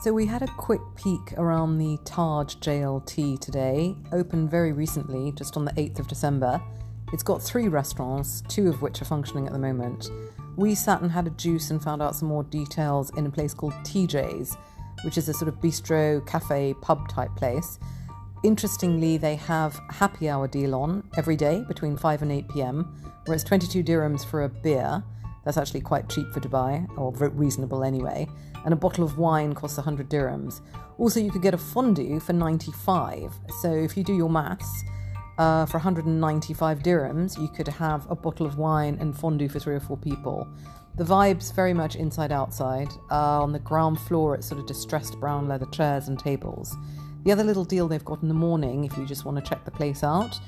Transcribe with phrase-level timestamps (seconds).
[0.00, 5.58] So we had a quick peek around the Taj JLT today, opened very recently, just
[5.58, 6.58] on the 8th of December.
[7.12, 10.08] It's got three restaurants, two of which are functioning at the moment.
[10.56, 13.52] We sat and had a juice and found out some more details in a place
[13.52, 14.56] called TJ's,
[15.04, 17.78] which is a sort of bistro, cafe, pub type place.
[18.42, 22.84] Interestingly, they have a happy hour deal on every day between 5 and 8 pm,
[23.26, 25.04] where it's 22 dirhams for a beer.
[25.44, 28.26] That's actually quite cheap for Dubai, or reasonable anyway
[28.64, 30.60] and a bottle of wine costs 100 dirhams.
[30.98, 33.32] Also, you could get a fondue for 95.
[33.60, 34.84] So if you do your maths,
[35.38, 39.74] uh, for 195 dirhams, you could have a bottle of wine and fondue for three
[39.74, 40.46] or four people.
[40.96, 42.88] The vibe's very much inside outside.
[43.10, 46.76] Uh, on the ground floor, it's sort of distressed brown leather chairs and tables.
[47.24, 49.64] The other little deal they've got in the morning, if you just want to check
[49.64, 50.38] the place out,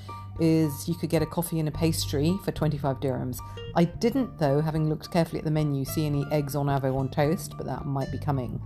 [0.41, 3.39] is you could get a coffee and a pastry for 25 dirhams.
[3.75, 7.09] I didn't, though, having looked carefully at the menu, see any eggs on avo on
[7.09, 8.61] toast, but that might be coming.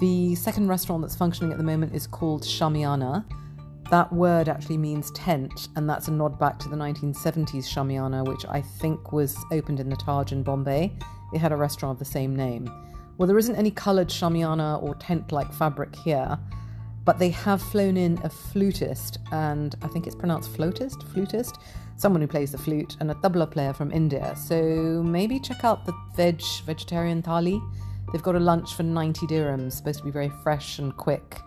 [0.00, 3.24] The second restaurant that's functioning at the moment is called Shamiana.
[3.90, 8.44] That word actually means tent, and that's a nod back to the 1970s Shamiana, which
[8.48, 10.92] I think was opened in the Taj in Bombay.
[11.32, 12.70] It had a restaurant of the same name.
[13.16, 16.38] Well, there isn't any coloured Shamiana or tent like fabric here,
[17.08, 21.58] but they have flown in a flutist, and I think it's pronounced flautist, flutist,
[21.96, 24.36] someone who plays the flute, and a tabla player from India.
[24.36, 27.66] So maybe check out the veg vegetarian thali.
[28.12, 31.38] They've got a lunch for 90 dirhams, supposed to be very fresh and quick.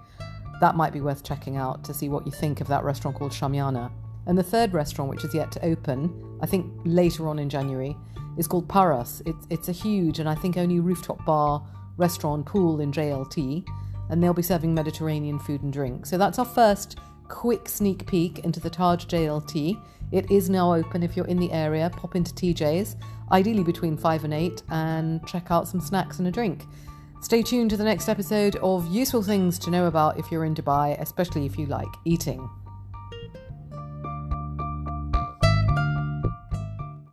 [0.62, 3.32] That might be worth checking out to see what you think of that restaurant called
[3.32, 3.92] Shamiana.
[4.26, 7.96] And the third restaurant, which is yet to open, I think later on in January,
[8.36, 9.22] is called Paras.
[9.28, 11.64] It's, it's a huge and I think only rooftop bar,
[11.98, 13.64] restaurant, pool in JLT
[14.12, 16.06] and they'll be serving Mediterranean food and drink.
[16.06, 19.82] So that's our first quick sneak peek into the Taj JLT.
[20.12, 21.90] It is now open if you're in the area.
[21.90, 22.98] Pop into TJ's,
[23.32, 26.66] ideally between 5 and 8, and check out some snacks and a drink.
[27.22, 30.54] Stay tuned to the next episode of useful things to know about if you're in
[30.54, 32.50] Dubai, especially if you like eating.